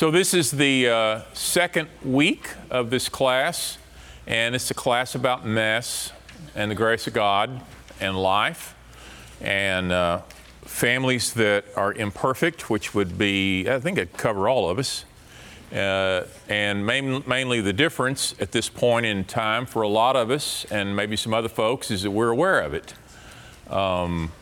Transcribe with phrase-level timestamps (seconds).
[0.00, 3.76] So, this is the uh, second week of this class,
[4.26, 6.10] and it's a class about mess
[6.54, 7.60] and the grace of God
[8.00, 8.74] and life
[9.42, 10.22] and uh,
[10.62, 15.04] families that are imperfect, which would be, I think, it'd cover all of us.
[15.70, 20.30] Uh, and main, mainly the difference at this point in time for a lot of
[20.30, 22.94] us and maybe some other folks is that we're aware of it.
[23.68, 24.32] Um,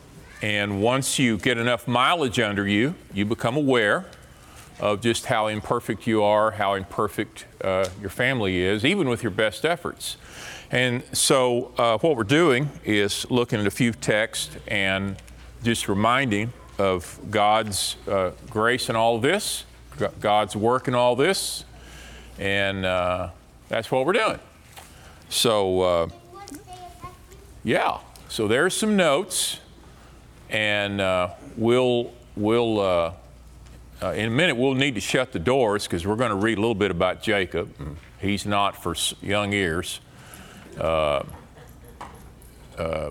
[0.40, 4.06] and once you get enough mileage under you, you become aware
[4.80, 9.30] of just how imperfect you are, how imperfect uh, your family is, even with your
[9.30, 10.16] best efforts.
[10.70, 15.16] And so, uh, what we're doing is looking at a few texts and
[15.62, 19.64] just reminding of God's uh, grace in all this,
[20.20, 21.64] God's work in all this,
[22.38, 23.30] and uh,
[23.68, 24.38] that's what we're doing.
[25.28, 26.08] So, uh,
[27.64, 29.58] yeah, so there's some notes,
[30.50, 33.16] and uh, we'll, we'll,
[34.02, 36.58] uh, in a minute, we'll need to shut the doors because we're going to read
[36.58, 37.74] a little bit about Jacob.
[38.20, 40.00] He's not for young ears.
[40.78, 41.24] Uh,
[42.76, 43.10] uh,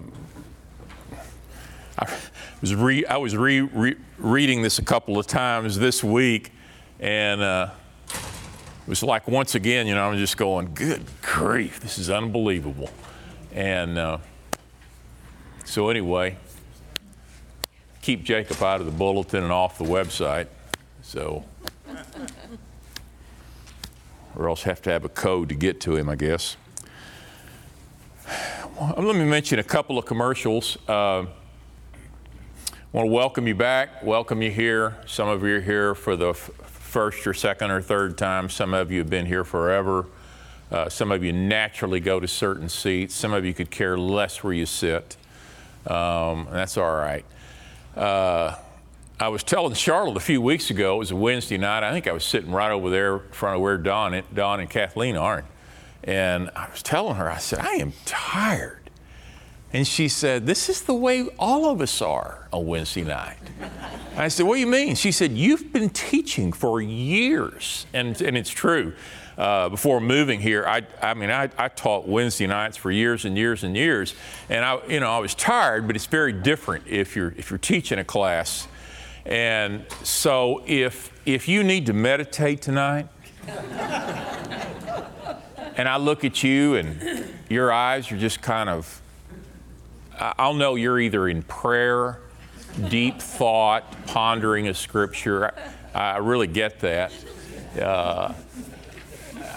[2.00, 2.18] I
[2.62, 6.52] was, re- I was re- re- reading this a couple of times this week,
[7.00, 7.72] and uh,
[8.10, 12.90] it was like once again, you know, I'm just going, good grief, this is unbelievable.
[13.54, 14.20] And uh,
[15.66, 16.38] so, anyway,
[18.02, 20.48] keep Jacob out of the bulletin and off the website.
[21.08, 21.46] So,
[24.36, 26.58] or else have to have a code to get to him, I guess.
[28.78, 30.78] Well, let me mention a couple of commercials.
[30.86, 31.28] Uh, I
[32.92, 34.98] want to welcome you back, welcome you here.
[35.06, 38.50] Some of you are here for the f- first or second or third time.
[38.50, 40.08] Some of you have been here forever.
[40.70, 43.16] Uh, some of you naturally go to certain seats.
[43.16, 45.16] Some of you could care less where you sit.
[45.86, 47.24] Um, that's all right.
[47.96, 48.56] Uh,
[49.20, 51.82] I was telling Charlotte a few weeks ago, it was a Wednesday night.
[51.82, 54.70] I think I was sitting right over there in front of where Don, Don and
[54.70, 55.44] Kathleen are.
[56.04, 58.92] And I was telling her, I said, I am tired.
[59.74, 63.40] And she said, This is the way all of us are on Wednesday night.
[64.16, 64.94] I said, What do you mean?
[64.94, 67.88] She said, You've been teaching for years.
[67.96, 68.94] And, and it's true.
[69.36, 73.38] Uh, before moving here, I, I mean, I, I, taught Wednesday nights for years and
[73.38, 74.16] years and years.
[74.50, 77.60] And I, you know, I was tired, but it's very different if you're, if you're
[77.60, 78.68] teaching a class
[79.28, 83.08] and so if if you need to meditate tonight,
[85.76, 89.02] and I look at you and your eyes are just kind of
[90.18, 92.20] I'll know you're either in prayer,
[92.90, 95.54] deep thought, pondering a scripture.
[95.94, 97.14] I, I really get that.
[97.80, 98.34] Uh,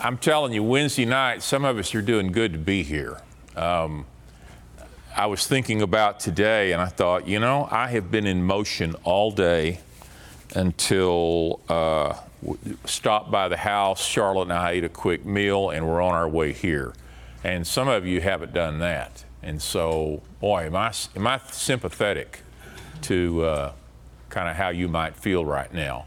[0.02, 3.20] I'm telling you, Wednesday night, some of us are doing good to be here.
[3.56, 4.04] Um,
[5.16, 8.94] I was thinking about today and I thought, you know, I have been in motion
[9.02, 9.80] all day
[10.54, 12.14] until uh,
[12.84, 14.04] stopped by the house.
[14.04, 16.94] Charlotte and I ate a quick meal and we're on our way here.
[17.42, 19.24] And some of you haven't done that.
[19.42, 22.40] And so, boy, am I, am I sympathetic
[23.02, 23.72] to uh,
[24.28, 26.06] kind of how you might feel right now.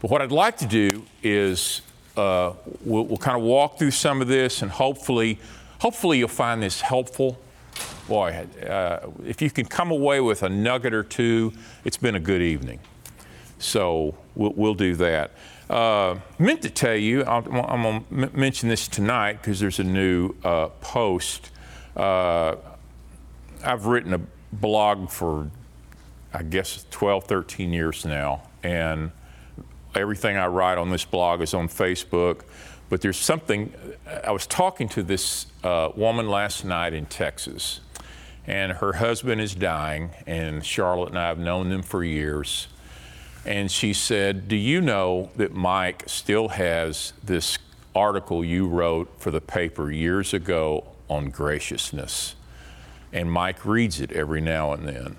[0.00, 1.80] But what I'd like to do is
[2.16, 2.52] uh,
[2.84, 5.40] we'll, we'll kind of walk through some of this and hopefully,
[5.80, 7.38] hopefully you'll find this helpful
[8.06, 11.52] boy, uh, if you can come away with a nugget or two,
[11.84, 12.80] it's been a good evening.
[13.58, 15.32] So we'll, we'll do that.
[15.68, 19.80] Uh, meant to tell you, i am going to m- mention this tonight because there's
[19.80, 21.50] a new uh, post.
[21.96, 22.56] Uh,
[23.64, 24.20] I've written a
[24.52, 25.50] blog for,
[26.32, 28.42] I guess, 12, 13 years now.
[28.62, 29.10] And
[29.94, 32.42] everything I write on this blog is on Facebook.
[32.88, 33.72] But there's something,
[34.24, 37.80] I was talking to this uh, woman last night in Texas
[38.46, 42.68] and her husband is dying, and Charlotte and I have known them for years.
[43.44, 47.58] And she said, Do you know that Mike still has this
[47.94, 52.36] article you wrote for the paper years ago on graciousness?
[53.12, 55.16] And Mike reads it every now and then.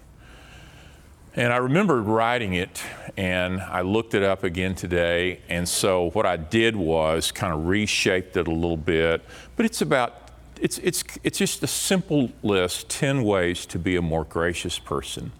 [1.36, 2.82] And I remembered writing it,
[3.16, 5.40] and I looked it up again today.
[5.50, 9.22] And so what I did was kind of reshaped it a little bit,
[9.56, 10.27] but it's about
[10.62, 15.32] it's, it's, it's just a simple list 10 ways to be a more gracious person.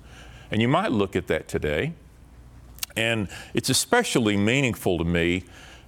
[0.52, 1.94] And you might look at that today.
[2.96, 5.44] And it's especially meaningful to me.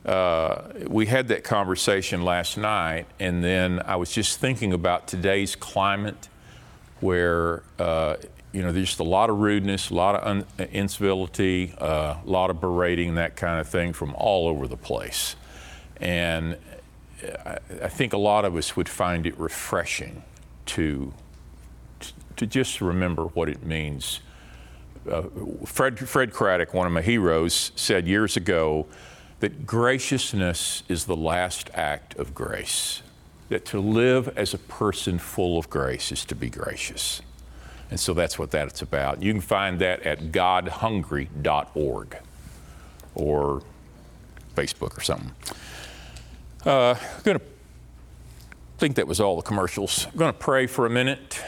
[0.05, 5.55] Uh, we had that conversation last night, and then I was just thinking about today's
[5.55, 6.29] climate
[6.99, 8.15] where, uh,
[8.51, 12.29] you know, there's just a lot of rudeness, a lot of un- incivility, uh, a
[12.29, 15.35] lot of berating, that kind of thing from all over the place.
[15.99, 16.57] And
[17.81, 20.23] I think a lot of us would find it refreshing
[20.67, 21.13] to,
[22.37, 24.21] to just remember what it means.
[25.09, 25.23] Uh,
[25.65, 28.85] Fred, Fred Craddock, one of my heroes, said years ago
[29.39, 33.01] that graciousness is the last act of grace.
[33.49, 37.21] That to live as a person full of grace is to be gracious.
[37.89, 39.23] And so that's what that's about.
[39.23, 42.17] You can find that at godhungry.org
[43.15, 43.63] or
[44.55, 45.31] Facebook or something.
[46.69, 46.93] Uh,
[47.23, 47.43] going to
[48.77, 50.05] think that was all the commercials.
[50.05, 51.41] I'm going to pray for a minute,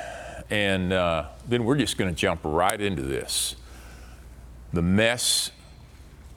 [0.49, 3.55] and uh, then we're just going to jump right into this.
[4.73, 5.51] The mess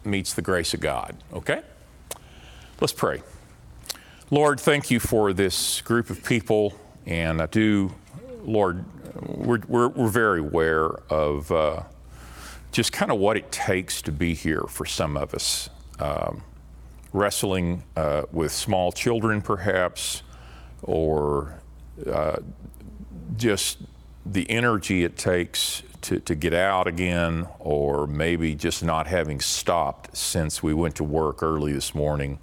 [0.05, 1.63] meets the grace of God, okay?
[2.79, 3.23] Let's pray.
[4.31, 7.91] Lord, thank you for this group of people, and I do,
[8.43, 8.85] Lord,
[9.19, 11.85] we're, we're, we're very aware of uh,
[12.71, 15.71] just kind of what it takes to be here for some of us.
[15.99, 16.43] Um,
[17.14, 20.22] wrestling uh, with small children, perhaps,
[20.82, 21.58] or
[22.11, 22.37] uh,
[23.37, 23.78] just
[24.26, 30.14] the energy it takes to, to get out again, or maybe just not having stopped
[30.16, 32.38] since we went to work early this morning.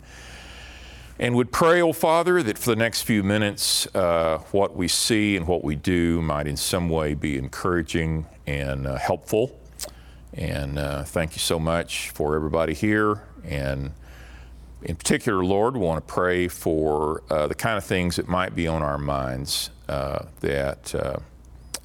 [1.20, 5.36] And would pray, oh Father, that for the next few minutes, uh, what we see
[5.36, 9.60] and what we do might in some way be encouraging and uh, helpful.
[10.34, 13.22] And uh, thank you so much for everybody here.
[13.44, 13.92] And
[14.84, 18.56] in particular, Lord, we want to pray for uh, the kind of things that might
[18.56, 21.18] be on our minds uh, that uh,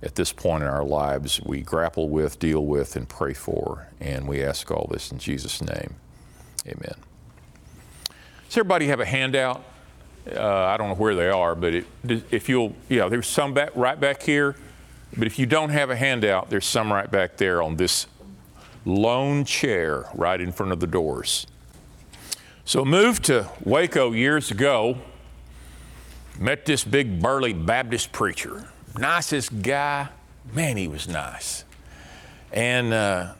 [0.02, 3.88] at this point in our lives we grapple with, deal with, and pray for.
[4.00, 5.96] And we ask all this in Jesus' name.
[6.66, 6.94] Amen.
[8.48, 9.62] Does everybody have a handout?
[10.34, 11.86] Uh, I don't know where they are, but it,
[12.30, 14.56] if you'll, yeah, there's some back, right back here.
[15.16, 18.06] But if you don't have a handout, there's some right back there on this
[18.84, 21.46] lone chair right in front of the doors.
[22.66, 24.98] So moved to Waco years ago,
[26.36, 28.68] met this big burly Baptist preacher,
[28.98, 30.08] nicest guy.
[30.52, 31.64] Man, he was nice.
[32.50, 33.34] And uh,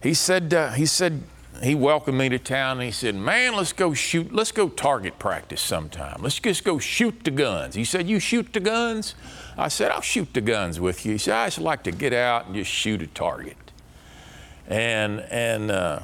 [0.00, 1.24] he said, uh, he said,
[1.64, 5.18] he welcomed me to town and he said, Man, let's go shoot, let's go target
[5.18, 6.22] practice sometime.
[6.22, 7.74] Let's just go shoot the guns.
[7.74, 9.16] He said, You shoot the guns?
[9.58, 11.12] I said, I'll shoot the guns with you.
[11.12, 13.56] He said, I just like to get out and just shoot a target.
[14.68, 16.00] And, and, uh,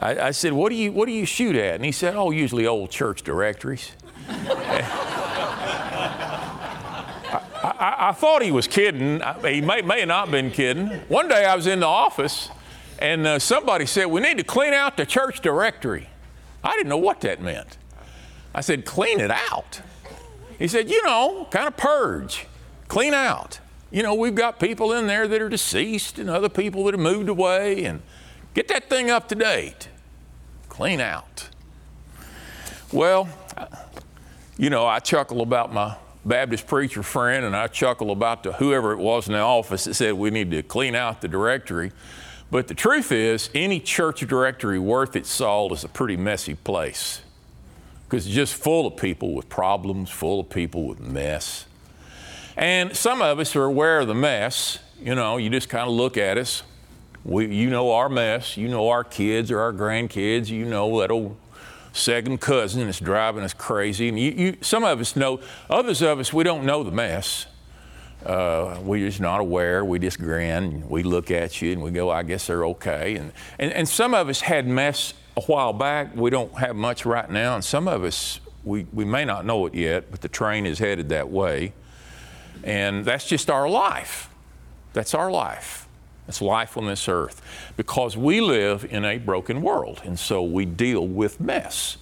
[0.00, 1.74] I, I, said, what do, you, what do you shoot at?
[1.74, 3.92] And he said, Oh, usually old church directories.
[4.28, 4.96] I,
[7.62, 9.20] I, I, thought he was kidding.
[9.44, 10.86] He may, may have not been kidding.
[11.08, 12.48] One day I was in the office
[12.98, 16.08] and uh, somebody said, We need to clean out the church directory.
[16.64, 17.76] I didn't know what that meant.
[18.54, 19.82] I said, Clean it out.
[20.58, 22.46] He said, You know, kind of purge,
[22.88, 23.60] clean out.
[23.90, 27.00] You know, we've got people in there that are deceased and other people that have
[27.00, 28.00] moved away, and
[28.54, 29.89] get that thing up to date
[30.70, 31.48] clean out.
[32.90, 33.28] Well,
[34.56, 38.92] you know, I chuckle about my Baptist preacher friend, and I chuckle about the, whoever
[38.92, 41.92] it was in the office that said we need to clean out the directory.
[42.50, 47.20] But the truth is, any church directory worth its salt is a pretty messy place
[48.04, 51.64] because it's just full of people with problems, full of people with mess.
[52.56, 54.78] And some of us are aware of the mess.
[55.00, 56.64] You know, you just kind of look at us.
[57.24, 58.56] We, you know our mess.
[58.56, 60.48] You know our kids or our grandkids.
[60.48, 61.36] You know that old
[61.92, 64.08] second cousin that's driving us crazy.
[64.08, 67.46] And you, you, some of us know, others of us, we don't know the mess.
[68.24, 69.84] Uh, we're just not aware.
[69.84, 70.88] We just grin.
[70.88, 73.16] We look at you and we go, I guess they're okay.
[73.16, 76.14] And, and, and some of us had mess a while back.
[76.14, 77.54] We don't have much right now.
[77.54, 80.78] And some of us, we, we may not know it yet, but the train is
[80.78, 81.72] headed that way.
[82.62, 84.28] And that's just our life.
[84.92, 85.88] That's our life.
[86.30, 87.42] It's life on this earth
[87.76, 91.96] because we live in a broken world, and so we deal with mess.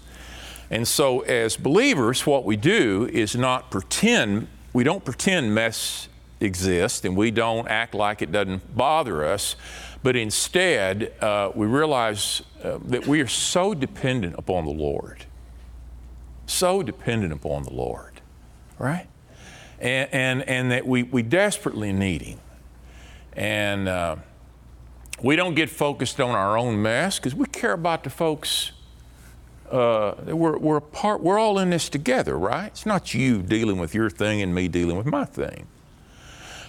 [0.70, 7.06] And so, as believers, what we do is not pretend, we don't pretend mess exists
[7.06, 9.56] and we don't act like it doesn't bother us,
[10.02, 15.24] but instead, uh, we realize uh, that we are so dependent upon the Lord.
[16.44, 18.20] So dependent upon the Lord,
[18.78, 19.06] right?
[19.80, 22.40] And, and, and that we, we desperately need Him.
[23.38, 24.16] And uh,
[25.22, 28.72] we don't get focused on our own mess because we care about the folks.
[29.70, 32.66] Uh, we're, we're, part, we're all in this together, right?
[32.66, 35.68] It's not you dealing with your thing and me dealing with my thing.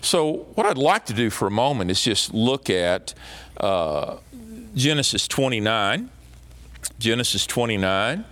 [0.01, 3.15] So, what I'd like to do for a moment is just look at
[3.57, 4.17] uh,
[4.75, 6.11] Genesis 29.
[6.99, 8.25] Genesis 29.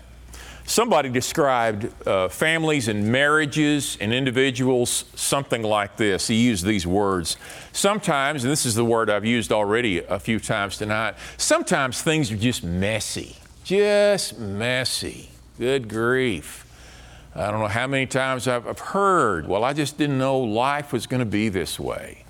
[0.67, 6.27] Somebody described uh, families and marriages and individuals something like this.
[6.27, 7.37] He used these words.
[7.71, 12.33] Sometimes, and this is the word I've used already a few times tonight, sometimes things
[12.33, 13.37] are just messy.
[13.63, 15.29] Just messy.
[15.57, 16.65] Good grief.
[17.33, 20.91] I don't know how many times I've, I've heard, well, I just didn't know life
[20.91, 22.25] was going to be this way.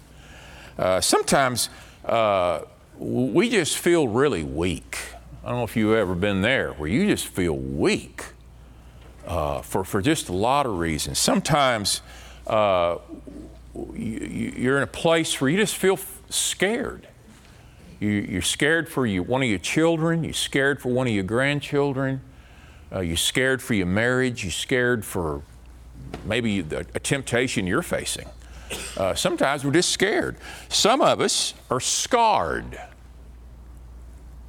[0.78, 1.72] Uh, sometimes
[2.06, 2.62] uh,
[3.00, 5.00] we just feel really weak.
[5.48, 8.26] I don't know if you've ever been there, where you just feel weak
[9.26, 11.20] uh, for, for just a lot of reasons.
[11.20, 12.02] Sometimes
[12.48, 12.98] uh,
[13.74, 15.98] you, you're in a place where you just feel
[16.30, 17.08] scared.
[18.02, 21.24] You, are scared for you, one of your children, you're scared for one of your
[21.24, 22.20] grandchildren,
[22.94, 25.44] uh, you're scared for your marriage, you're scared for
[26.26, 28.28] maybe the, a temptation you're facing.
[28.98, 30.36] Uh, sometimes we're just scared.
[30.68, 32.78] Some of us are scarred.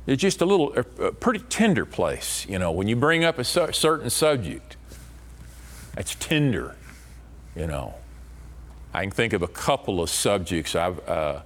[0.09, 3.45] It's just a little, a, pretty tender place, you know, when you bring up a
[3.45, 4.79] su- certain subject.
[5.99, 6.77] It's tender,
[7.55, 7.95] you know.
[8.95, 11.43] I can think of a couple of subjects I've, uh,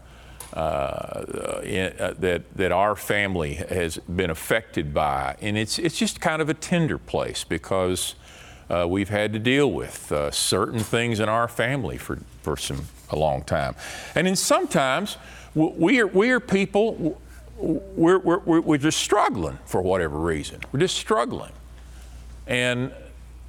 [0.53, 5.35] uh, in, uh, that, that our family has been affected by.
[5.41, 8.15] And it's, it's just kind of a tender place because
[8.71, 12.85] uh, we've had to deal with uh, certain things in our family for, for some,
[13.11, 13.75] a long time.
[14.15, 15.17] And then sometimes
[15.57, 17.21] we are, we are people,
[17.59, 20.61] we're, we're, we're just struggling for whatever reason.
[20.73, 21.53] We're just struggling.
[22.47, 22.93] And,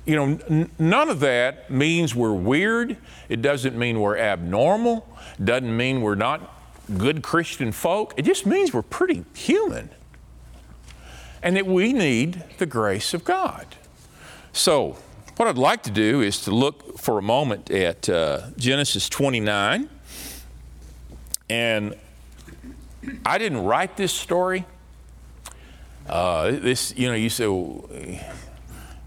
[0.05, 2.97] you know, n- none of that means we're weird.
[3.29, 5.07] It doesn't mean we're abnormal.
[5.39, 6.53] It doesn't mean we're not
[6.97, 8.13] good Christian folk.
[8.17, 9.89] It just means we're pretty human.
[11.41, 13.65] And that we need the grace of God.
[14.53, 14.97] So,
[15.35, 19.89] what I'd like to do is to look for a moment at uh, Genesis 29.
[21.49, 21.95] And
[23.25, 24.65] I didn't write this story.
[26.07, 27.89] Uh, this, you know, you say, well,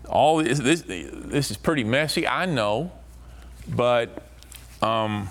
[0.08, 2.26] all this, this, this is pretty messy.
[2.26, 2.92] I know,
[3.68, 4.22] but,
[4.82, 5.28] um,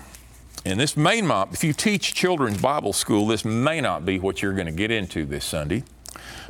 [0.64, 4.42] and this may not, if you teach children's Bible school, this may not be what
[4.42, 5.82] you're going to get into this Sunday.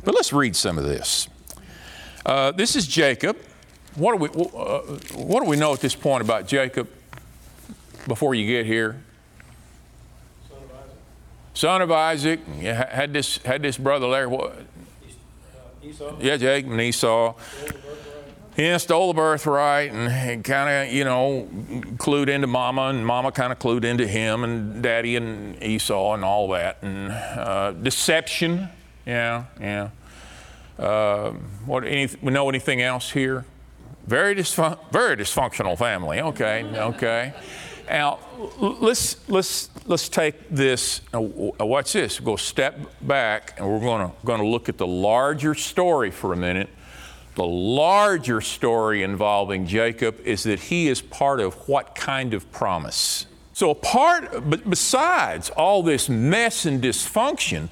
[0.03, 1.27] But let's read some of this.
[2.25, 3.37] Uh, this is Jacob
[3.97, 4.79] what do we, uh,
[5.15, 6.87] what do we know at this point about Jacob
[8.07, 9.03] before you get here?
[11.57, 12.45] Son of Isaac.
[12.45, 14.29] Had this had this brother there.
[14.29, 14.63] What?
[15.81, 16.15] Esau.
[16.19, 17.33] Yeah, Jacob and Esau.
[18.55, 21.47] Yeah, stole the birthright and kind of, you know,
[21.97, 26.23] clued into mama, and mama kind of clued into him, and daddy and Esau and
[26.23, 26.77] all that.
[26.83, 28.69] And uh, deception,
[29.05, 29.89] yeah, yeah.
[30.77, 31.31] Uh,
[31.65, 33.45] what, any, we know anything else here?
[34.05, 36.19] Very, dysfun- very dysfunctional family.
[36.19, 37.33] Okay, okay.
[37.89, 38.19] Now,
[38.59, 41.01] let's, let's, let's take this.
[41.13, 42.19] Uh, watch this.
[42.19, 46.69] Go step back and we're going to look at the larger story for a minute.
[47.35, 53.27] The larger story involving Jacob is that he is part of what kind of promise?
[53.53, 57.69] So, apart, but besides all this mess and dysfunction,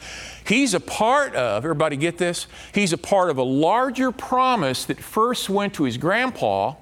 [0.48, 2.48] he's a part of, everybody get this?
[2.74, 6.76] He's a part of a larger promise that first went to his grandpa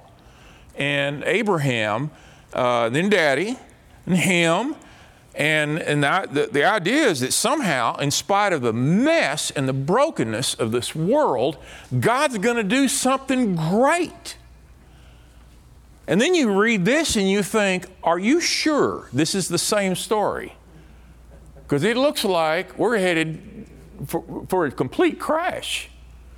[0.76, 2.10] and Abraham,
[2.54, 3.58] uh, then daddy,
[4.06, 4.76] and him.
[5.34, 9.72] And, and the, the idea is that somehow, in spite of the mess and the
[9.72, 11.58] brokenness of this world,
[11.98, 14.36] God's going to do something great.
[16.06, 19.96] And then you read this and you think, are you sure this is the same
[19.96, 20.54] story?
[21.62, 23.66] Because it looks like we're headed
[24.06, 25.88] for, for, a complete crash.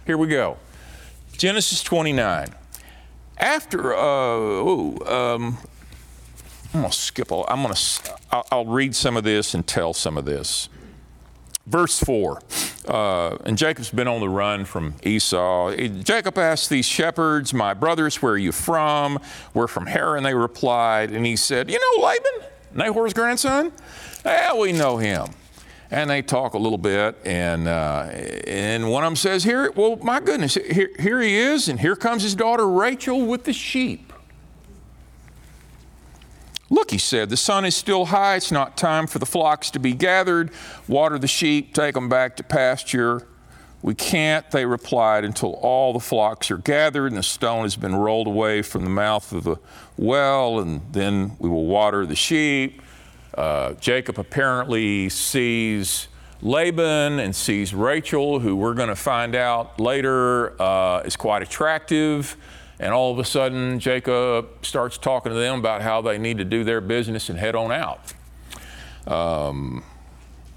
[0.06, 0.56] Here we go
[1.36, 2.54] Genesis 29.
[3.38, 5.58] After, uh, ooh, um,
[6.76, 9.66] I'm going to skip all, I'm going to, I'll, I'll read some of this and
[9.66, 10.68] tell some of this.
[11.66, 12.40] Verse 4.
[12.86, 15.74] Uh, and Jacob's been on the run from Esau.
[15.74, 19.18] Jacob asked these shepherds, My brothers, where are you from?
[19.54, 21.10] We're from Haran, they replied.
[21.10, 23.72] And he said, You know Laban, Nahor's grandson?
[24.24, 25.28] Yeah, we know him.
[25.90, 28.08] And they talk a little bit, and, uh,
[28.46, 31.96] and one of them says, Here, well, my goodness, here, here he is, and here
[31.96, 34.12] comes his daughter Rachel with the sheep.
[36.76, 38.36] Look, he said, the sun is still high.
[38.36, 40.50] It's not time for the flocks to be gathered.
[40.86, 43.26] Water the sheep, take them back to pasture.
[43.80, 47.94] We can't, they replied, until all the flocks are gathered and the stone has been
[47.94, 49.56] rolled away from the mouth of the
[49.96, 52.82] well, and then we will water the sheep.
[53.32, 56.08] Uh, Jacob apparently sees
[56.42, 62.36] Laban and sees Rachel, who we're going to find out later uh, is quite attractive.
[62.78, 66.44] And all of a sudden, Jacob starts talking to them about how they need to
[66.44, 68.12] do their business and head on out.
[69.06, 69.82] Um,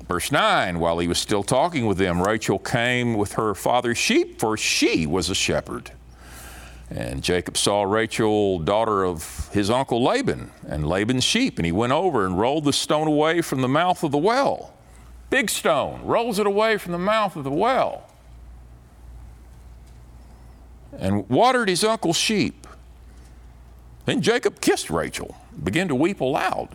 [0.08, 4.40] verse 9 While he was still talking with them, Rachel came with her father's sheep,
[4.40, 5.92] for she was a shepherd.
[6.90, 11.94] And Jacob saw Rachel, daughter of his uncle Laban, and Laban's sheep, and he went
[11.94, 14.74] over and rolled the stone away from the mouth of the well.
[15.30, 18.09] Big stone, rolls it away from the mouth of the well
[20.98, 22.68] and watered his uncle's sheep.
[24.06, 26.70] Then Jacob kissed Rachel, began to weep aloud.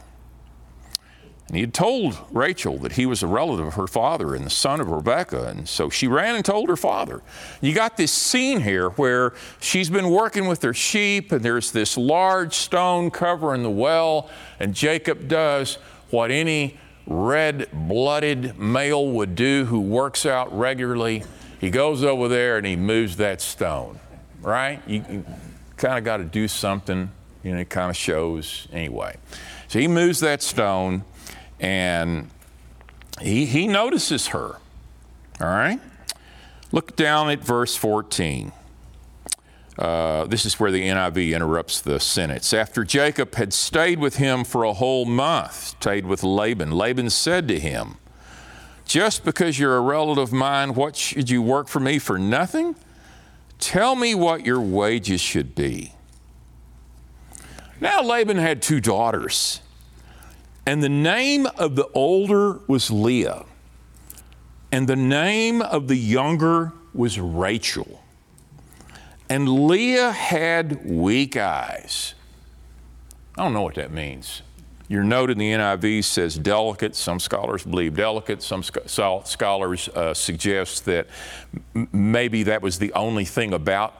[1.49, 4.51] And he had told Rachel that he was a relative of her father and the
[4.51, 5.49] son of Rebekah.
[5.49, 7.21] And so she ran and told her father.
[7.61, 11.99] You got this scene here where she's been working with her sheep, and there's this
[11.99, 15.75] large stone covering the well, and Jacob does
[16.11, 21.25] what any red blooded male would do who works out regularly.
[21.61, 24.01] He goes over there and he moves that stone,
[24.45, 24.81] right?
[24.87, 25.25] You, you
[25.77, 27.11] kind of got to do something,
[27.43, 29.17] you know, it kind of shows anyway.
[29.69, 31.05] So he moves that stone
[31.59, 32.31] and
[33.21, 34.59] he, he notices her.
[35.41, 35.81] All right?
[36.71, 38.53] Look down at verse 14.
[39.79, 42.53] Uh, this is where the NIV interrupts the sentence.
[42.53, 47.49] After Jacob had stayed with him for a whole month, stayed with Laban, Laban said
[47.49, 47.97] to him,
[48.85, 52.77] Just because you're a relative of mine, what should you work for me for nothing?
[53.65, 55.95] Tell me what your wages should be.
[57.81, 59.63] Now, Laban had two daughters.
[60.67, 63.47] And the name of the older was Leah,
[64.71, 68.03] and the name of the younger was Rachel.
[69.31, 72.15] And Leah had weak eyes.
[73.35, 74.43] I don't know what that means.
[74.87, 76.95] Your note in the NIV says delicate.
[76.95, 78.43] Some scholars believe delicate.
[78.43, 81.07] Some scholars uh, suggest that
[81.75, 83.95] m- maybe that was the only thing about,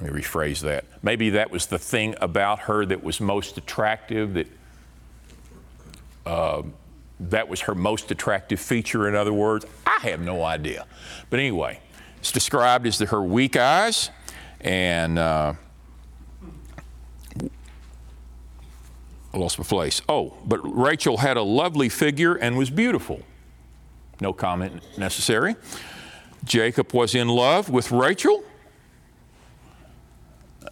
[0.00, 0.86] let me rephrase that.
[1.02, 4.46] Maybe that was the thing about her that was most attractive, that
[6.24, 6.62] uh,
[7.20, 9.66] that was her most attractive feature, in other words.
[9.86, 10.86] I have no idea.
[11.28, 11.80] But anyway,
[12.18, 14.10] it's described as the, her weak eyes
[14.62, 15.18] and.
[15.18, 15.54] Uh,
[19.38, 20.02] lost my place.
[20.08, 23.22] Oh, but Rachel had a lovely figure and was beautiful.
[24.20, 25.56] No comment necessary.
[26.44, 28.44] Jacob was in love with Rachel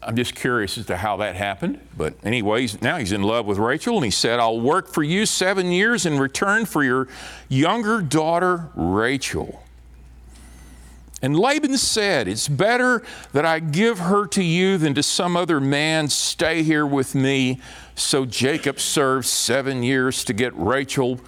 [0.02, 1.80] I'm just curious as to how that happened.
[1.96, 5.26] But anyways, now he's in love with Rachel, and he said, I'll work for you
[5.26, 7.08] seven years in return for your
[7.49, 9.62] younger daughter, Rachel.
[11.23, 15.61] And Laban said, It's better that I give her to you than to some other
[15.61, 16.08] man.
[16.08, 17.61] Stay here with me.
[17.94, 21.20] So Jacob served seven years to get Rachel,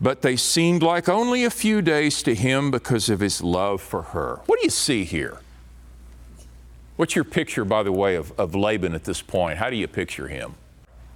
[0.00, 4.02] but they seemed like only a few days to him because of his love for
[4.02, 4.40] her.
[4.46, 5.40] What do you see here?
[6.96, 9.58] What's your picture, by the way, of, of Laban at this point?
[9.58, 10.54] How do you picture him?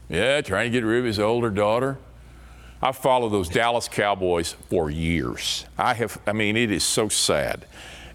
[0.09, 1.99] Yeah, trying to get rid of his older daughter.
[2.83, 5.64] I've followed those Dallas Cowboys for years.
[5.77, 7.64] I have, I mean, it is so sad.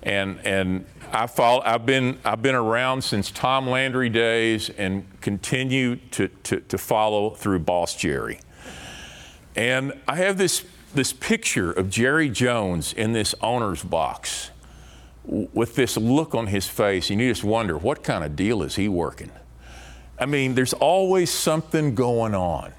[0.03, 5.95] And, and I follow, I've, been, I've been around since Tom Landry days and continue
[6.11, 8.39] to, to, to follow through Boss Jerry.
[9.55, 14.51] And I have this, this picture of Jerry Jones in this owner's box
[15.25, 18.75] with this look on his face, and you just wonder what kind of deal is
[18.75, 19.31] he working?
[20.19, 22.73] I mean, there's always something going on.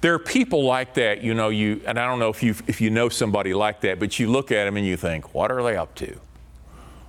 [0.00, 2.80] There are people like that, you know, you, and I don't know if you, if
[2.80, 5.62] you know somebody like that, but you look at them and you think, what are
[5.62, 6.18] they up to?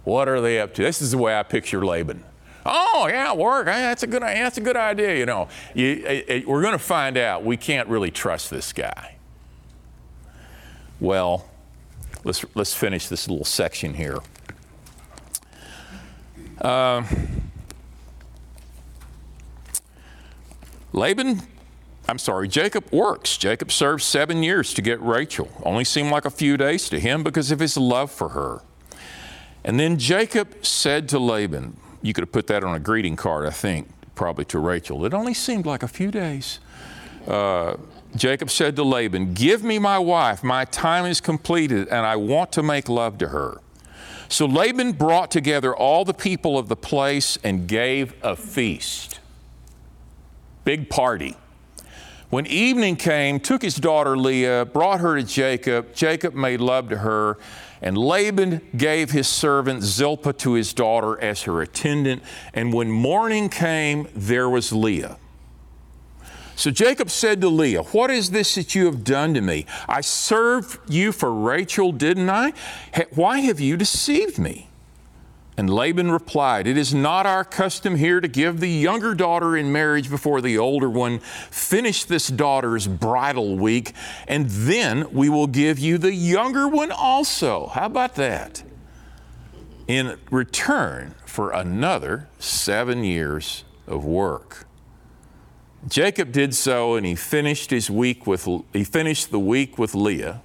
[0.03, 0.83] What are they up to?
[0.83, 2.23] This is the way I picture Laban.
[2.65, 3.65] Oh, yeah, work.
[3.65, 5.47] That's a good, that's a good idea, you know.
[5.73, 9.15] You, it, it, we're going to find out we can't really trust this guy.
[10.99, 11.49] Well,
[12.23, 14.19] let's, let's finish this little section here.
[16.59, 17.03] Uh,
[20.93, 21.41] Laban,
[22.09, 23.37] I'm sorry, Jacob works.
[23.37, 25.49] Jacob served seven years to get Rachel.
[25.63, 28.61] Only seemed like a few days to him because of his love for her.
[29.63, 33.45] And then Jacob said to Laban, you could have put that on a greeting card,
[33.45, 35.05] I think, probably to Rachel.
[35.05, 36.59] It only seemed like a few days.
[37.27, 37.75] Uh,
[38.15, 42.53] Jacob said to Laban, Give me my wife, my time is completed, and I want
[42.53, 43.59] to make love to her.
[44.29, 49.19] So Laban brought together all the people of the place and gave a feast.
[50.63, 51.35] Big party.
[52.29, 55.93] When evening came, took his daughter Leah, brought her to Jacob.
[55.93, 57.37] Jacob made love to her,
[57.81, 62.21] and Laban gave his servant Zilpah to his daughter as her attendant.
[62.53, 65.17] And when morning came, there was Leah.
[66.57, 69.65] So Jacob said to Leah, What is this that you have done to me?
[69.87, 72.51] I served you for Rachel, didn't I?
[73.11, 74.67] Why have you deceived me?
[75.57, 79.71] And Laban replied, It is not our custom here to give the younger daughter in
[79.71, 81.17] marriage before the older one.
[81.49, 83.93] Finish this daughter's bridal week,
[84.27, 87.67] and then we will give you the younger one also.
[87.67, 88.63] How about that?
[89.87, 94.67] In return for another seven years of work.
[95.87, 100.41] Jacob did so, and he finished his week with he finished the week with Leah.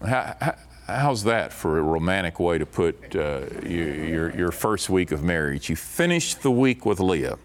[0.00, 0.54] How, how,
[0.86, 5.68] how's that for a romantic way to put uh, your, your, first week of marriage?
[5.68, 7.38] You finished the week with Leah.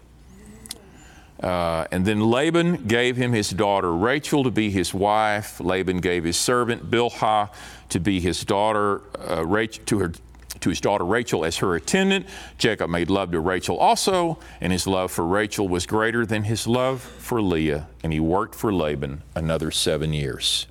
[1.42, 5.58] Uh, and then Laban gave him his daughter Rachel to be his wife.
[5.58, 7.50] Laban gave his servant Bilhah
[7.88, 10.12] to be his daughter, uh, Rachel, to her
[10.60, 12.26] to his daughter Rachel as her attendant.
[12.58, 16.66] Jacob made love to Rachel also, and his love for Rachel was greater than his
[16.66, 20.66] love for Leah, and he worked for Laban another seven years.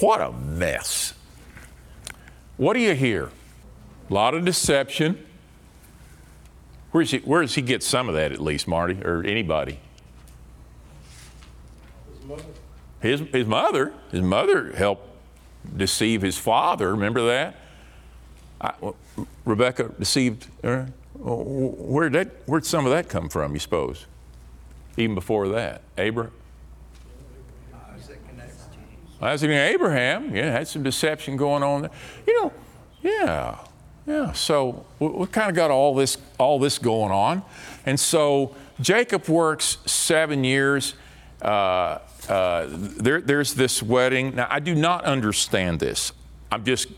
[0.00, 1.14] What a mess.
[2.56, 3.30] What do you hear?
[4.10, 5.24] A lot of deception.
[6.90, 9.78] Where, he, where does he get some of that at least, Marty, or anybody?
[12.14, 12.44] His mother.
[13.00, 13.94] His, his mother.
[14.10, 15.08] His mother helped
[15.76, 16.90] deceive his father.
[16.90, 17.56] Remember that?
[18.60, 18.74] I,
[19.44, 20.46] Rebecca deceived.
[20.62, 22.34] Uh, where did that?
[22.46, 23.54] Where'd some of that come from?
[23.54, 24.06] You suppose?
[24.96, 26.32] Even before that, Abraham.
[29.22, 31.90] Isaac and Abraham, yeah, had some deception going on there.
[32.26, 32.52] You know,
[33.02, 33.58] yeah,
[34.06, 34.32] yeah.
[34.32, 37.42] So we, we kind of got all this, all this going on,
[37.86, 40.94] and so Jacob works seven years.
[41.40, 44.36] Uh, uh, there, there's this wedding.
[44.36, 46.12] Now, I do not understand this.
[46.52, 46.88] I'm just,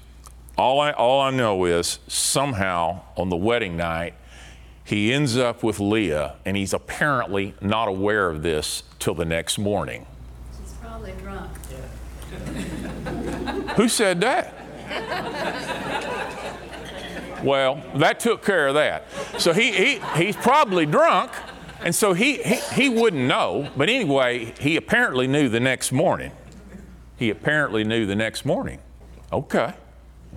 [0.58, 4.14] all I, all I know is somehow on the wedding night,
[4.84, 9.58] he ends up with Leah, and he's apparently not aware of this till the next
[9.58, 10.04] morning.
[10.60, 11.50] She's probably drunk.
[13.77, 14.55] Who said that?
[17.44, 19.05] well, that took care of that.
[19.38, 21.33] So he, he, he's probably drunk.
[21.81, 26.33] And so he, he, he wouldn't know, but anyway, he apparently knew the next morning.
[27.18, 28.81] He apparently knew the next morning.
[29.31, 29.75] Okay.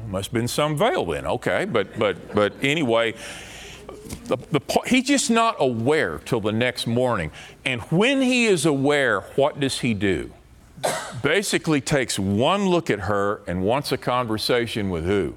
[0.08, 1.26] Must have been some veil then.
[1.26, 1.66] Okay.
[1.66, 3.14] But, but, but anyway,
[4.26, 7.32] the, the, he's just not aware till the next morning.
[7.66, 10.32] And when he is aware, what does he do?
[11.24, 15.36] Basically takes one look at her and wants a conversation with who?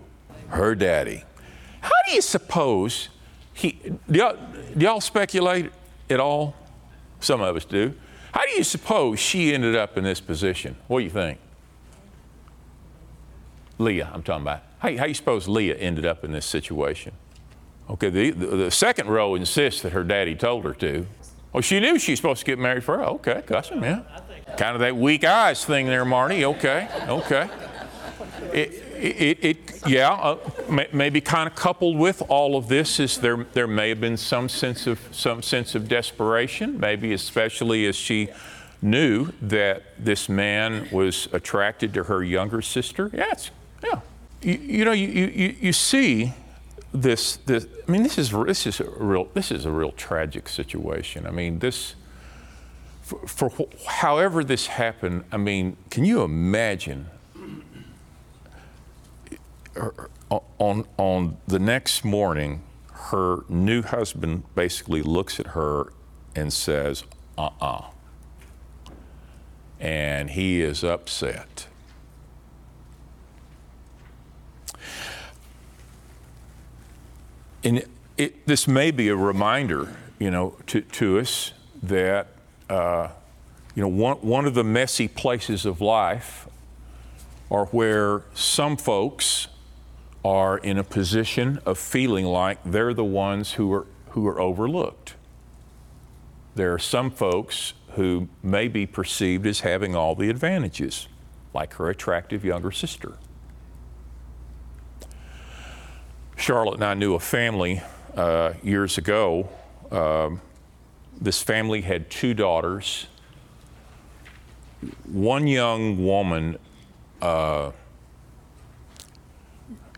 [0.48, 1.24] Her daddy.
[1.80, 3.08] How do you suppose
[3.54, 3.72] he,
[4.10, 4.36] do y'all,
[4.76, 5.70] do y'all speculate
[6.08, 6.54] at all?
[7.20, 7.94] Some of us do.
[8.32, 10.76] How do you suppose she ended up in this position?
[10.86, 11.38] What do you think?
[13.78, 14.62] Leah, I'm talking about.
[14.78, 17.12] How, how you suppose Leah ended up in this situation?
[17.88, 21.06] Okay, the, the, the, second row insists that her daddy told her to.
[21.52, 23.04] Oh, she knew she was supposed to get married for her.
[23.04, 24.02] Okay, custom, yeah.
[24.56, 26.44] Kind of that weak eyes thing there, Marty.
[26.44, 27.48] Okay, okay.
[28.52, 33.18] It, it, it, yeah, uh, may, maybe kind of coupled with all of this is
[33.18, 37.96] there, there may have been some sense of, some sense of desperation, maybe especially as
[37.96, 38.28] she
[38.82, 43.10] knew that this man was attracted to her younger sister.
[43.14, 43.50] Yes,
[43.82, 44.00] yeah.
[44.42, 46.32] You, you know, you, you, you see
[46.92, 50.48] this, this, I mean, this is, this is a real, this is a real tragic
[50.48, 51.26] situation.
[51.26, 51.94] I mean, this,
[53.26, 57.08] for, for however this happened, I mean, can you imagine
[60.58, 65.92] on, on the next morning, her new husband basically looks at her
[66.36, 67.04] and says,
[67.36, 67.66] uh uh-uh.
[67.66, 68.90] uh.
[69.80, 71.66] And he is upset.
[77.64, 77.84] And
[78.16, 82.28] it, this may be a reminder, you know, to, to us that,
[82.70, 83.10] uh,
[83.74, 86.48] you know, one, one of the messy places of life
[87.50, 89.48] are where some folks
[90.24, 95.14] are in a position of feeling like they're the ones who are, who are overlooked.
[96.54, 101.08] There are some folks who may be perceived as having all the advantages,
[101.52, 103.14] like her attractive younger sister.
[106.36, 107.82] Charlotte and I knew a family
[108.14, 109.48] uh, years ago.
[109.90, 110.40] Um,
[111.20, 113.06] this family had two daughters.
[115.04, 116.58] One young woman
[117.20, 117.72] uh,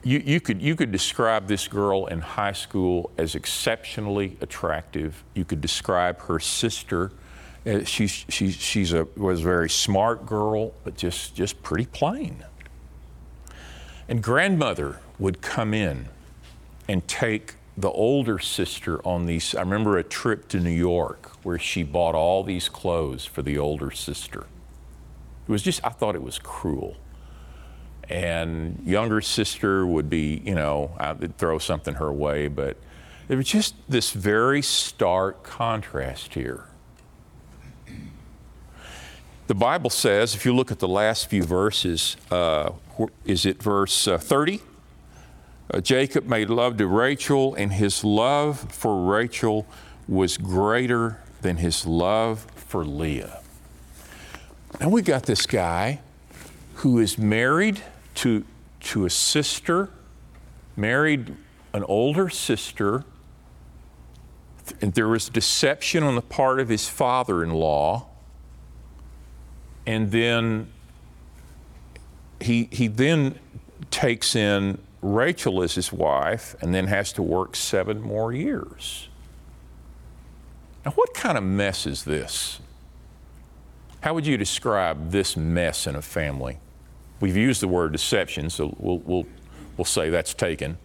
[0.04, 5.22] you, you, could, you could describe this girl in high school as exceptionally attractive.
[5.34, 7.12] You could describe her sister.
[7.64, 12.44] As she's, she's, she's a, was a very smart girl, but just, just pretty plain.
[14.08, 16.08] And grandmother would come in
[16.88, 19.54] and take the older sister on these.
[19.54, 23.58] I remember a trip to New York where she bought all these clothes for the
[23.58, 24.46] older sister.
[25.48, 26.96] It was just, I thought it was cruel
[28.12, 32.76] and younger sister would be, you know, I'd throw something her way, but
[33.28, 36.66] there was just this very stark contrast here.
[39.46, 42.72] The Bible says, if you look at the last few verses, uh,
[43.24, 44.56] is it verse uh, 30?
[44.56, 44.71] Uh,
[45.70, 49.66] Uh, Jacob made love to Rachel, and his love for Rachel
[50.08, 53.40] was greater than his love for Leah.
[54.80, 56.00] Now we got this guy
[56.76, 57.80] who is married
[58.16, 58.44] to,
[58.80, 59.90] to a sister,
[60.76, 61.36] married
[61.72, 63.04] an older sister,
[64.80, 68.08] and there was deception on the part of his father in law.
[69.86, 70.68] And then
[72.40, 73.38] he, he then
[73.90, 79.08] takes in Rachel is his wife and then has to work seven more years.
[80.84, 82.60] Now, what kind of mess is this?
[84.00, 86.58] How would you describe this mess in a family?
[87.20, 89.26] We've used the word deception, so we'll, we'll,
[89.76, 90.78] we'll say that's taken.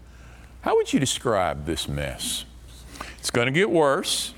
[0.62, 2.46] How would you describe this mess?
[3.20, 4.34] It's going to get worse.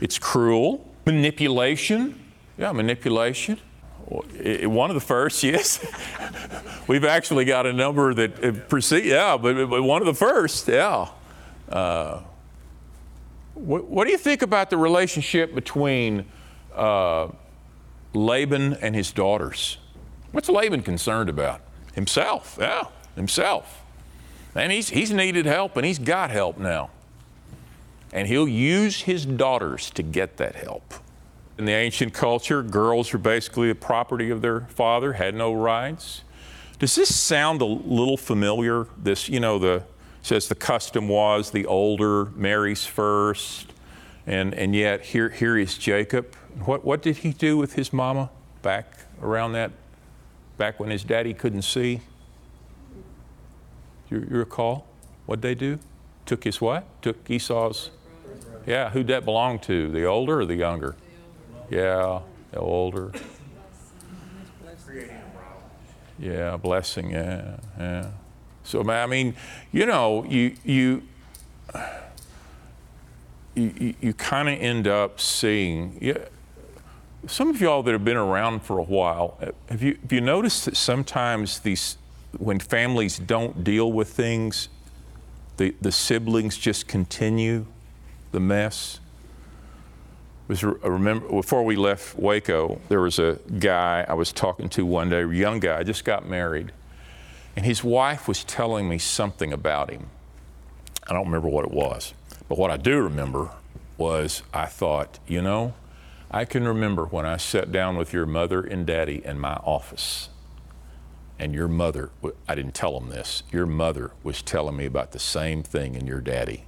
[0.00, 0.90] It's cruel.
[1.04, 2.18] Manipulation.
[2.56, 3.58] Yeah, manipulation.
[4.06, 5.84] One of the first, yes.
[6.86, 10.68] We've actually got a number that uh, precede, yeah, but, but one of the first,
[10.68, 11.08] yeah.
[11.68, 12.20] Uh,
[13.54, 16.26] what, what, do you think about the relationship between
[16.74, 17.28] uh,
[18.12, 19.78] Laban and his daughters?
[20.32, 21.62] What's Laban concerned about?
[21.94, 23.82] Himself, yeah, himself.
[24.54, 26.90] And he's, he's needed help and he's got help now.
[28.12, 30.94] And he'll use his daughters to get that help.
[31.56, 36.22] In the ancient culture, girls were basically the property of their father, had no rights.
[36.84, 38.86] Does this sound a little familiar?
[38.98, 39.84] This, you know, the
[40.20, 43.72] says the custom was the older marries first,
[44.26, 46.34] and, and yet here, here is Jacob.
[46.66, 48.28] What, what did he do with his mama
[48.60, 49.70] back around that,
[50.58, 52.02] back when his daddy couldn't see?
[54.10, 54.86] You, you recall
[55.24, 55.78] what they do?
[56.26, 56.84] Took his what?
[57.00, 57.92] Took Esau's.
[58.66, 59.90] Yeah, who'd that belong to?
[59.90, 60.96] The older or the younger?
[61.70, 62.20] Yeah,
[62.50, 63.10] the older.
[66.24, 67.10] Yeah, blessing.
[67.10, 68.10] Yeah, yeah.
[68.62, 69.36] So I mean,
[69.72, 71.02] you know, you you
[73.54, 75.98] you, you kind of end up seeing.
[76.00, 76.16] Yeah,
[77.26, 80.22] some of y'all that have been around for a while, eh, have you have you
[80.22, 81.98] noticed that sometimes these
[82.38, 84.70] when families don't deal with things,
[85.58, 87.66] the, the siblings just continue
[88.32, 88.98] the mess.
[90.46, 95.08] Was remember before we left Waco, there was a guy I was talking to one
[95.08, 96.72] day, a young guy, just got married,
[97.56, 100.10] and his wife was telling me something about him.
[101.08, 102.12] I don't remember what it was,
[102.48, 103.52] but what I do remember
[103.96, 105.72] was I thought, you know,
[106.30, 110.28] I can remember when I sat down with your mother and daddy in my office
[111.38, 112.10] and your mother,
[112.46, 116.06] I didn't tell them this, your mother was telling me about the same thing in
[116.06, 116.64] your daddy.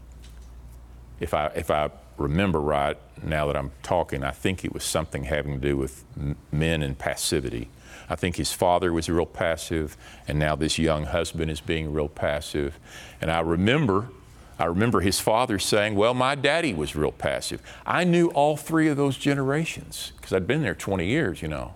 [1.20, 5.24] If I, if I remember right, now that I'm talking, I think it was something
[5.24, 6.04] having to do with
[6.52, 7.68] men and passivity.
[8.08, 9.96] I think his father was real passive,
[10.28, 12.78] and now this young husband is being real passive.
[13.20, 14.08] And I remember,
[14.58, 17.60] I remember his father saying, Well, my daddy was real passive.
[17.84, 21.74] I knew all three of those generations because I'd been there 20 years, you know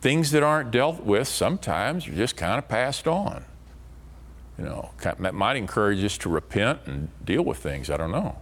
[0.00, 3.44] things that aren't dealt with sometimes are just kind of passed on.
[4.58, 7.90] You know, that might encourage us to repent and deal with things.
[7.90, 8.38] I don't know.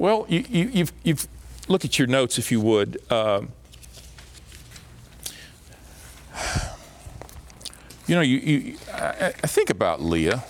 [0.00, 1.28] Well, you, you, you've, you've
[1.68, 3.02] look at your notes if you would.
[3.10, 3.42] Uh,
[8.06, 10.42] you know, you, you I, I, think about Leah,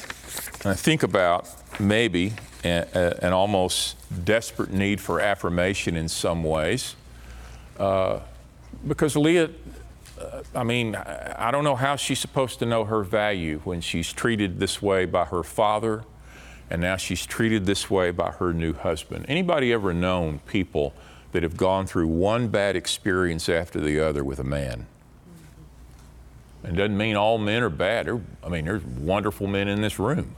[0.63, 1.49] and I think about
[1.81, 2.33] maybe
[2.63, 6.95] an, an almost desperate need for affirmation in some ways.
[7.77, 8.21] Uh,
[8.87, 9.51] because Leah,
[10.21, 14.13] uh, I mean, I don't know how she's supposed to know her value when she's
[14.13, 16.05] treated this way by her father,
[16.71, 19.27] and now she's treated this way by her new husband.
[19.29, 20.95] Anybody ever known people
[21.33, 24.87] that have gone through one bad experience after the other with a man?
[26.63, 28.09] It doesn't mean all men are bad.
[28.45, 30.37] I mean, there's wonderful men in this room,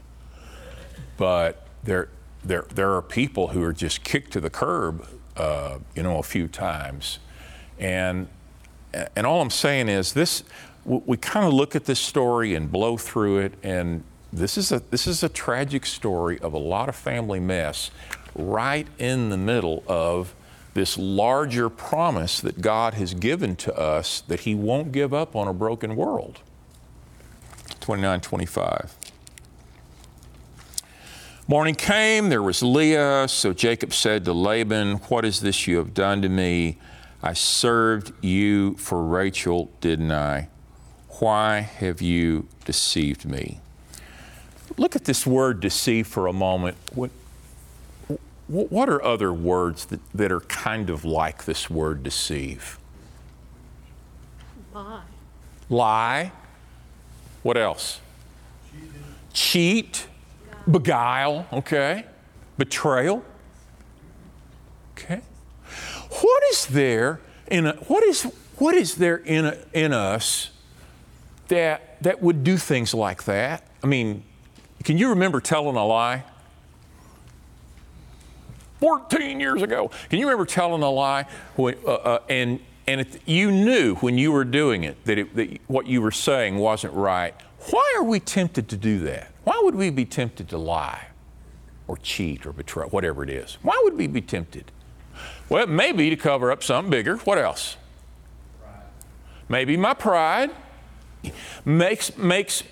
[1.17, 2.09] but there,
[2.43, 5.05] there, there are people who are just kicked to the curb,
[5.37, 7.19] uh, you know, a few times
[7.79, 8.27] and,
[9.15, 10.43] and all I'm saying is this,
[10.85, 14.79] we kind of look at this story and blow through it, and this is, a,
[14.89, 17.91] this is a tragic story of a lot of family mess
[18.35, 20.33] right in the middle of
[20.73, 25.47] this larger promise that God has given to us that He won't give up on
[25.47, 26.39] a broken world.
[27.79, 28.97] 29 25.
[31.47, 33.27] Morning came, there was Leah.
[33.27, 36.77] So Jacob said to Laban, What is this you have done to me?
[37.21, 40.49] I served you for Rachel, didn't I?
[41.19, 43.59] Why have you deceived me?
[44.77, 46.77] Look at this word deceive for a moment.
[46.93, 47.11] What,
[48.47, 52.79] what are other words that, that are kind of like this word deceive?
[54.73, 55.01] Lie.
[55.69, 56.31] Lie.
[57.43, 57.99] What else?
[59.33, 60.07] Cheat.
[60.69, 61.47] Beguile.
[61.51, 62.05] Okay.
[62.57, 63.23] Betrayal.
[64.93, 65.21] Okay.
[66.21, 68.23] What is there in a, what is
[68.57, 70.51] what is there in a, in us
[71.47, 73.67] that that would do things like that?
[73.83, 74.23] I mean,
[74.83, 76.23] can you remember telling a lie?
[78.79, 79.89] 14 years ago.
[80.09, 81.25] Can you remember telling a lie?
[81.55, 85.35] When, uh, uh, and and it, you knew when you were doing it that, it
[85.35, 87.33] that what you were saying wasn't right.
[87.69, 89.31] Why are we tempted to do that?
[89.45, 91.07] Why would we be tempted to lie
[91.87, 93.57] or cheat or betray, whatever it is?
[93.61, 94.71] Why would we be tempted?
[95.47, 97.17] Well, maybe to cover up something bigger.
[97.17, 97.77] What else?
[99.47, 100.51] Maybe my pride
[101.63, 102.63] makes, makes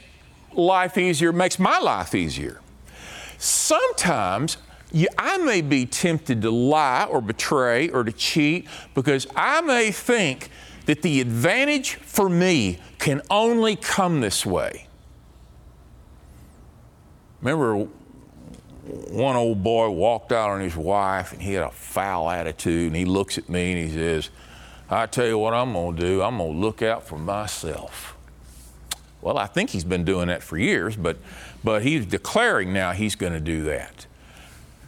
[0.55, 2.61] life easier, makes my life easier.
[3.37, 4.57] Sometimes
[4.91, 9.91] you, I may be tempted to lie or betray or to cheat because I may
[9.91, 10.49] think
[10.85, 14.87] that the advantage for me can only come this way.
[17.41, 17.87] Remember,
[18.85, 22.95] one old boy walked out on his wife and he had a foul attitude and
[22.95, 24.29] he looks at me and he says,
[24.89, 28.15] I tell you what I'm going to do, I'm going to look out for myself.
[29.21, 31.17] Well, I think he's been doing that for years, but,
[31.63, 34.07] but he's declaring now he's going to do that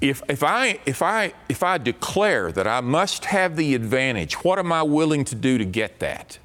[0.03, 4.59] if, if, I, if, I, if I declare that I must have the advantage, what
[4.59, 6.39] am I willing to do to get that?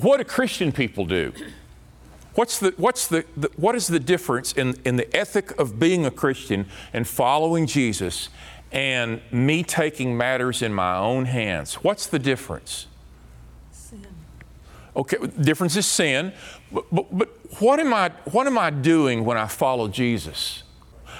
[0.00, 1.32] What do Christian people do?
[2.34, 6.06] What's the, what's the, the, what is the difference in, in the ethic of being
[6.06, 8.30] a Christian and following Jesus
[8.72, 11.74] and me taking matters in my own hands?
[11.76, 12.86] What's the difference?
[14.96, 16.32] Okay, difference is sin,
[16.72, 17.28] but, but, but
[17.60, 20.62] what am I, what am I doing when I follow Jesus?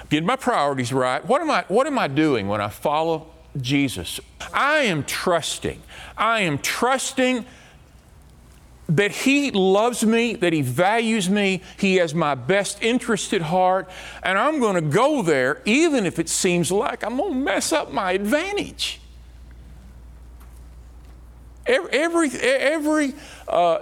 [0.08, 1.24] Get my priorities right.
[1.24, 4.18] What am I, what am I doing when I follow Jesus?
[4.52, 5.82] I am trusting.
[6.16, 7.44] I am trusting
[8.88, 13.90] that He loves me, that He values me, He has my best interest at heart,
[14.22, 17.72] and I'm going to go there even if it seems like I'm going to mess
[17.72, 19.00] up my advantage.
[21.66, 23.14] Every, every, every
[23.48, 23.79] uh,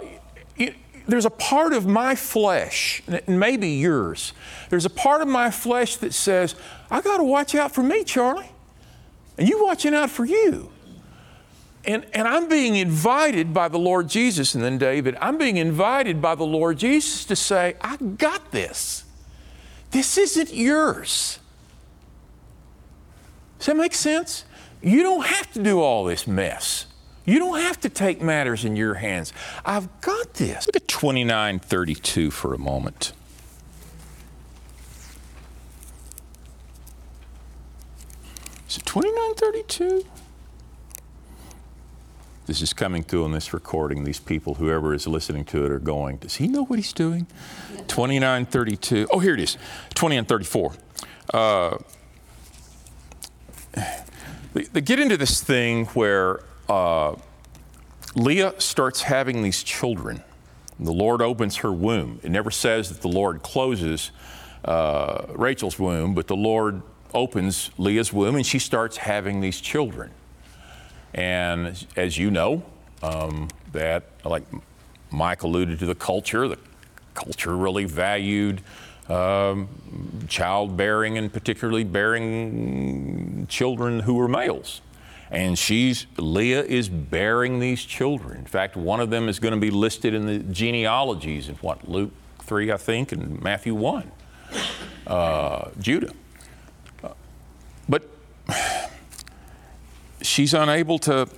[1.07, 4.33] there's a part of my flesh, and maybe yours,
[4.70, 6.55] there's a part of my flesh that says,
[6.90, 8.49] I got to watch out for me, Charlie.
[9.37, 10.70] And you watching out for you.
[11.85, 16.23] And, and I'm being invited by the Lord Jesus, and then David, I'm being invited
[16.23, 19.05] by the Lord Jesus to say, I got this.
[19.90, 21.38] This isn't yours.
[23.59, 24.44] Does that make sense?
[24.83, 26.87] You don't have to do all this mess.
[27.24, 29.32] You don't have to take matters in your hands.
[29.64, 30.66] I've got this.
[30.66, 33.12] Look at 2932 for a moment.
[38.68, 40.04] Is it 2932?
[42.46, 44.04] This is coming through on this recording.
[44.04, 47.26] These people, whoever is listening to it, are going, Does he know what he's doing?
[47.88, 49.08] 2932.
[49.10, 49.54] Oh, here it is
[49.94, 50.72] 2934.
[51.32, 51.78] Uh,
[54.52, 57.14] they get into this thing where uh,
[58.14, 60.22] Leah starts having these children.
[60.79, 62.20] The Lord opens her womb.
[62.22, 64.11] It never says that the Lord closes
[64.64, 70.11] uh, Rachel's womb, but the Lord opens Leah's womb and she starts having these children.
[71.12, 72.64] And as you know,
[73.03, 74.44] um, that, like
[75.11, 76.59] Mike alluded to the culture, the
[77.14, 78.62] culture really valued
[79.09, 79.68] um,
[80.29, 84.81] childbearing and particularly bearing children who were males
[85.35, 88.38] and she's Leah is bearing these children.
[88.38, 91.88] In fact, one of them is going to be listed in the genealogies in what
[91.88, 94.11] Luke three, I think, and Matthew one,
[95.07, 96.12] uh, Judah.
[97.03, 97.11] Uh,
[97.88, 98.09] but
[100.23, 101.29] she's unable to.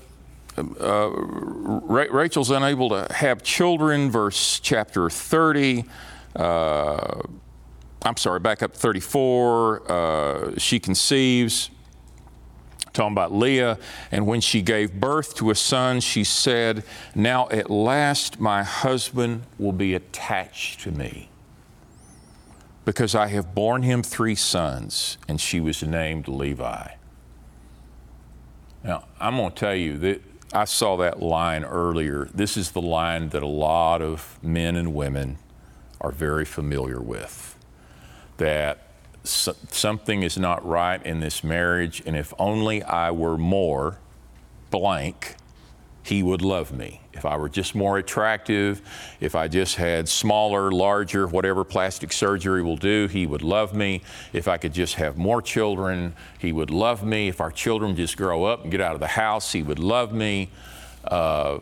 [0.59, 4.11] Uh, Rachel's unable to have children.
[4.11, 5.85] Verse chapter thirty.
[6.35, 7.23] Uh,
[8.03, 9.91] I'm sorry, back up 34.
[9.91, 11.71] Uh, she conceives
[12.97, 13.79] talking about Leah.
[14.11, 16.83] And when she gave birth to a son, she said,
[17.15, 21.29] Now at last my husband will be attached to me
[22.85, 25.19] because I have borne him three sons.
[25.29, 26.89] And she was named Levi.
[28.83, 32.29] Now, I'm going to tell you that I saw that line earlier.
[32.33, 35.39] This is the line that a lot of men and women
[36.01, 37.59] are very familiar with.
[38.37, 38.86] That
[39.27, 43.99] something is not right in this marriage, and if only I were more
[44.71, 45.37] blank,
[46.03, 47.01] he would love me.
[47.13, 48.83] If I were just more attractive,
[49.21, 54.03] if I just had smaller, larger, whatever plastic surgery will do, he would love me.
[54.33, 57.29] If I could just have more children, he would love me.
[57.29, 60.13] If our children just grow up and get out of the house, he would love
[60.13, 60.51] me.
[61.05, 61.61] Uh,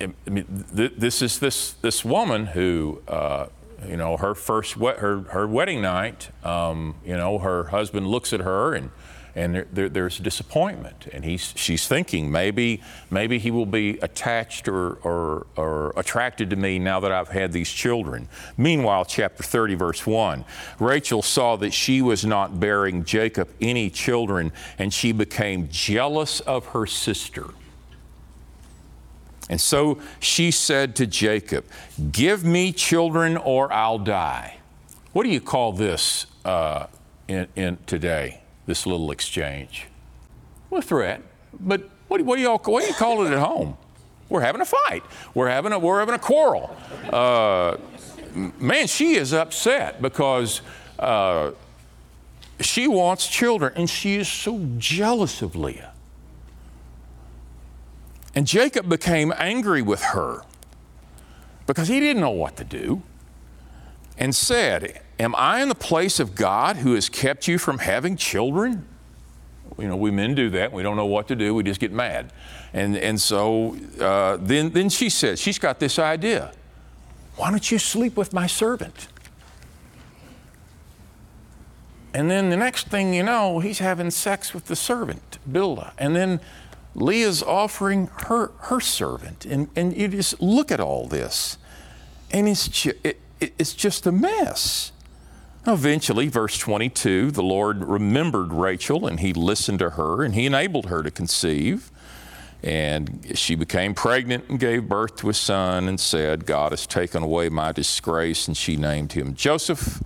[0.00, 3.46] I mean, th- this is this this woman who uh,
[3.86, 8.40] you know, her first her her wedding night, um, you know, her husband looks at
[8.40, 8.90] her and
[9.38, 11.06] and there, there, there's disappointment.
[11.12, 16.56] And he's, she's thinking maybe, maybe he will be attached or, or, or attracted to
[16.56, 18.28] me now that I've had these children.
[18.56, 20.44] Meanwhile, chapter 30, verse 1
[20.80, 26.66] Rachel saw that she was not bearing Jacob any children, and she became jealous of
[26.66, 27.44] her sister.
[29.48, 31.64] And so she said to Jacob,
[32.12, 34.58] Give me children or I'll die.
[35.12, 36.86] What do you call this uh,
[37.28, 38.42] in, in today?
[38.68, 39.86] this little exchange.
[40.70, 41.22] Well, threat,
[41.58, 43.78] but what, what, do y'all, what do you call it at home?
[44.28, 45.02] We're having a fight.
[45.34, 46.76] We're having a, we're having a quarrel.
[47.10, 47.78] Uh,
[48.34, 50.60] man, she is upset because
[50.98, 51.52] uh,
[52.60, 55.94] she wants children and she is so jealous of Leah.
[58.38, 60.44] And Jacob became angry with her
[61.66, 63.02] because he didn't know what to do
[64.16, 68.16] and said, Am I in the place of God who has kept you from having
[68.16, 68.86] children?
[69.76, 70.72] You know, we men do that.
[70.72, 71.52] We don't know what to do.
[71.52, 72.32] We just get mad.
[72.72, 76.52] And, and so uh, then, then she says, She's got this idea.
[77.38, 79.08] Why don't you sleep with my servant?
[82.14, 85.90] And then the next thing you know, he's having sex with the servant, Bilhah.
[85.98, 86.40] And then
[87.00, 89.44] Leah's offering her, her servant.
[89.44, 91.58] And, and you just look at all this.
[92.30, 94.92] And it's, ju- it, it's just a mess.
[95.66, 100.86] Eventually, verse 22, the Lord remembered Rachel and he listened to her and he enabled
[100.86, 101.90] her to conceive.
[102.62, 107.22] And she became pregnant and gave birth to a son and said, God has taken
[107.22, 108.48] away my disgrace.
[108.48, 110.02] And she named him Joseph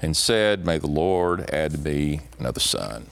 [0.00, 3.06] and said, May the Lord add to me another son.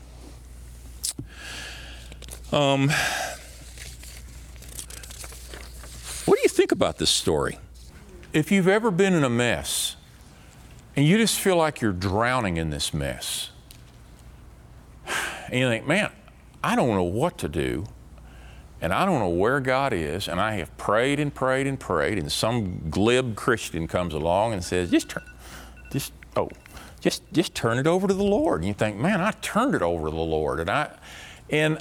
[2.53, 2.91] Um,
[6.27, 7.59] what do you think about this story?
[8.35, 9.97] If you've ever been in a mess,
[10.95, 13.49] and you just feel like you're drowning in this mess.
[15.47, 16.11] And you think, man,
[16.63, 17.87] I don't know what to do,
[18.83, 22.19] and I don't know where God is, and I have prayed and prayed and prayed,
[22.19, 25.25] and some glib Christian comes along and says, just turn,
[25.91, 26.51] just, oh,
[27.01, 28.61] just, just turn it over to the Lord.
[28.61, 30.91] And you think, man, I turned it over to the Lord, and I,
[31.49, 31.79] and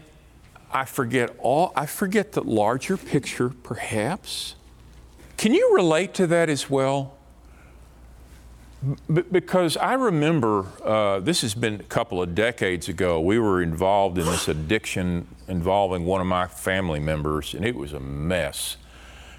[0.73, 4.55] I forget all, I forget the larger picture, perhaps.
[5.37, 7.17] Can you relate to that as well?
[9.11, 13.19] B- because I remember uh, this has been a couple of decades ago.
[13.19, 17.93] We were involved in this addiction involving one of my family members, and it was
[17.93, 18.77] a mess.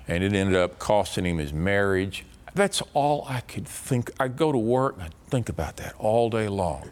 [0.07, 2.25] And it ended up costing him his marriage.
[2.55, 4.11] That's all I could think.
[4.21, 6.91] I'd go to work and I'd think about that all day long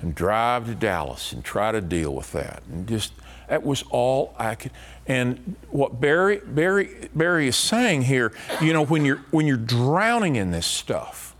[0.00, 2.62] and drive to Dallas and try to deal with that.
[2.70, 3.12] And just,
[3.48, 4.72] that was all I could.
[5.06, 10.36] And what Barry, Barry, Barry is saying here, you know, when you're, when you're drowning
[10.36, 11.34] in this stuff,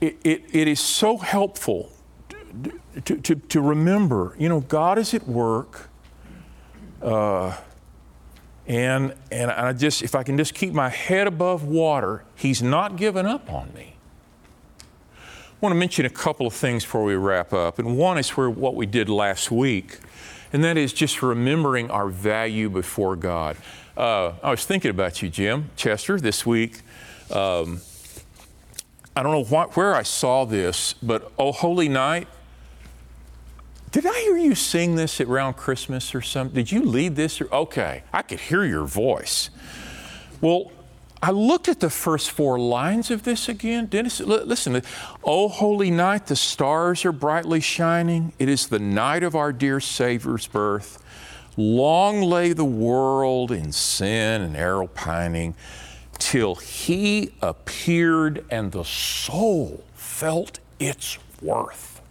[0.00, 1.90] it, it, it is so helpful
[3.04, 5.88] to, to, to, remember, you know, God is at work.
[7.00, 7.56] Uh,
[8.66, 12.96] and, and I just, if I can just keep my head above water, He's not
[12.96, 13.95] given up on me.
[15.66, 17.80] Want to mention a couple of things before we wrap up.
[17.80, 19.98] And one is where what we did last week,
[20.52, 23.56] and that is just remembering our value before God.
[23.96, 26.82] Uh, I was thinking about you, Jim Chester, this week.
[27.32, 27.80] Um,
[29.16, 32.28] I don't know where I saw this, but Oh Holy Night,
[33.90, 36.54] did I hear you sing this at around Christmas or something?
[36.54, 37.40] Did you lead this?
[37.40, 39.50] Or, okay, I could hear your voice.
[40.40, 40.70] Well,
[41.26, 43.86] I looked at the first four lines of this again.
[43.86, 44.80] Dennis, listen.
[45.24, 48.32] Oh, holy night, the stars are brightly shining.
[48.38, 51.02] It is the night of our dear Savior's birth.
[51.56, 55.56] Long lay the world in sin and error pining
[56.16, 62.02] till he appeared and the soul felt its worth.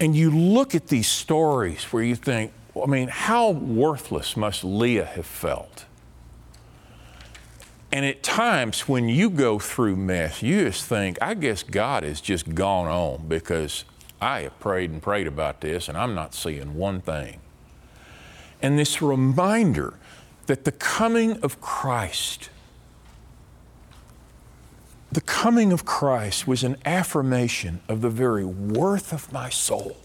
[0.00, 5.04] And you look at these stories where you think, I mean, how worthless must Leah
[5.04, 5.84] have felt?
[7.96, 12.20] And at times when you go through mess, you just think, I guess God has
[12.20, 13.86] just gone on because
[14.20, 17.40] I have prayed and prayed about this and I'm not seeing one thing.
[18.60, 19.94] And this reminder
[20.44, 22.50] that the coming of Christ,
[25.10, 29.96] the coming of Christ was an affirmation of the very worth of my soul.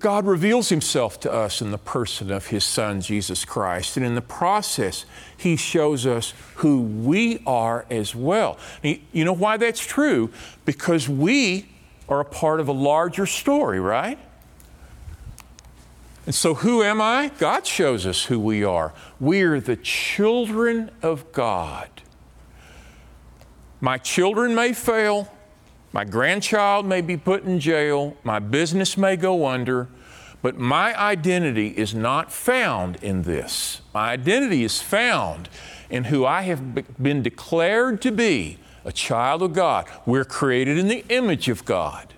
[0.00, 3.96] God reveals himself to us in the person of his Son, Jesus Christ.
[3.96, 5.04] And in the process,
[5.36, 8.58] he shows us who we are as well.
[8.82, 10.30] You know why that's true?
[10.64, 11.68] Because we
[12.08, 14.18] are a part of a larger story, right?
[16.26, 17.30] And so, who am I?
[17.38, 18.94] God shows us who we are.
[19.20, 21.88] We are the children of God.
[23.80, 25.30] My children may fail,
[25.94, 29.86] My grandchild may be put in jail, my business may go under,
[30.42, 33.80] but my identity is not found in this.
[33.94, 35.48] My identity is found
[35.88, 39.86] in who I have been declared to be a child of God.
[40.04, 42.12] We're created in the image of God.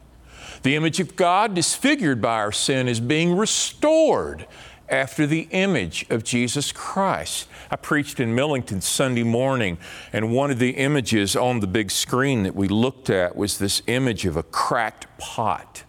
[0.62, 4.46] The image of God, disfigured by our sin, is being restored
[4.88, 7.48] after the image of Jesus Christ.
[7.70, 9.78] I preached in Millington Sunday morning,
[10.12, 13.82] and one of the images on the big screen that we looked at was this
[13.86, 15.82] image of a cracked pot.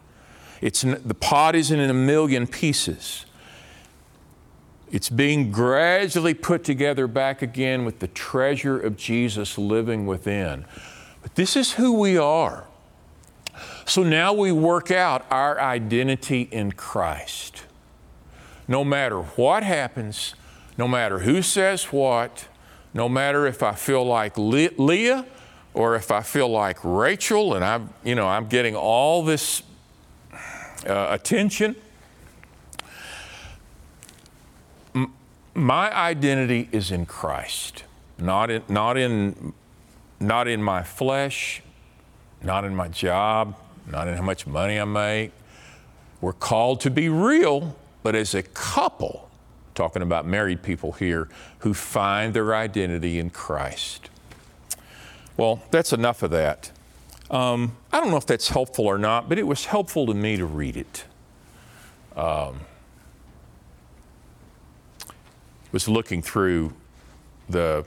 [0.62, 3.26] It's, the pot isn't in a million pieces.
[4.92, 10.66] It's being gradually put together back again with the treasure of Jesus living within.
[11.22, 12.66] But this is who we are.
[13.86, 17.64] So now we work out our identity in Christ
[18.68, 20.36] no matter what happens,
[20.78, 22.48] no matter who says what,
[22.94, 25.26] no matter if I feel like Le- Leah
[25.74, 29.62] or if I feel like Rachel and I'm, you know, I'm getting all this
[30.86, 31.76] uh, attention.
[34.96, 35.14] M-
[35.54, 37.84] my identity is in Christ,
[38.18, 39.54] not in, not in,
[40.20, 41.62] not in my flesh,
[42.42, 43.56] not in my job,
[43.90, 45.32] not in how much money I make.
[46.20, 47.76] We're called to be real
[48.08, 49.30] but as a couple,
[49.76, 51.28] talking about married people here,
[51.60, 54.10] who find their identity in Christ.
[55.36, 56.72] Well, that's enough of that.
[57.30, 60.38] Um, I don't know if that's helpful or not, but it was helpful to me
[60.38, 61.04] to read it.
[62.16, 62.62] Um,
[65.74, 66.76] was looking through
[67.50, 67.84] the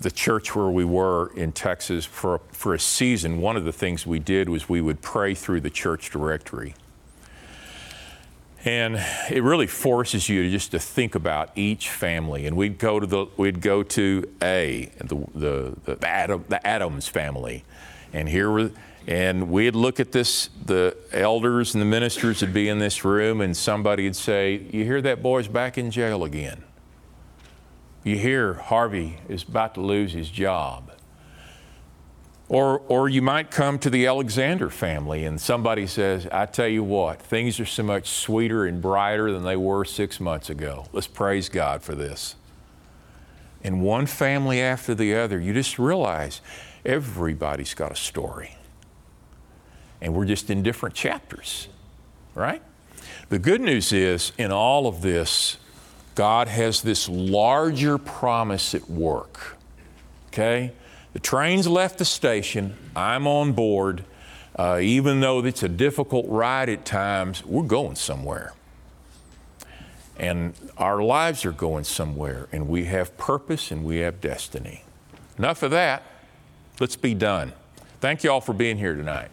[0.00, 3.42] the church where we were in Texas for for a season.
[3.42, 6.74] One of the things we did was we would pray through the church directory.
[8.66, 8.96] And
[9.30, 12.46] it really forces you to just to think about each family.
[12.46, 17.06] And we'd go to the we'd go to A, the the the, Adam, the Adams
[17.06, 17.64] family,
[18.12, 18.72] and here were
[19.06, 20.50] and we'd look at this.
[20.64, 24.84] The elders and the ministers would be in this room, and somebody would say, "You
[24.84, 26.64] hear that boy's back in jail again."
[28.02, 30.85] You hear Harvey is about to lose his job.
[32.48, 36.84] Or, or you might come to the Alexander family and somebody says, I tell you
[36.84, 40.86] what, things are so much sweeter and brighter than they were six months ago.
[40.92, 42.36] Let's praise God for this.
[43.64, 46.40] And one family after the other, you just realize
[46.84, 48.56] everybody's got a story.
[50.00, 51.66] And we're just in different chapters,
[52.36, 52.62] right?
[53.28, 55.56] The good news is, in all of this,
[56.14, 59.56] God has this larger promise at work.
[60.28, 60.72] Okay?
[61.16, 62.76] The train's left the station.
[62.94, 64.04] I'm on board.
[64.54, 68.52] Uh, even though it's a difficult ride at times, we're going somewhere.
[70.18, 74.84] And our lives are going somewhere, and we have purpose and we have destiny.
[75.38, 76.02] Enough of that.
[76.80, 77.54] Let's be done.
[78.02, 79.30] Thank you all for being here tonight.